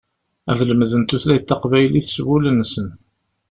[0.51, 2.87] Ad lemden tutlayt taqbaylit s wul-nsen.